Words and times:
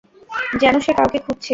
যেন 0.53 0.75
সে 0.79 0.91
কাউকে 0.97 1.19
খুঁজছে। 1.19 1.49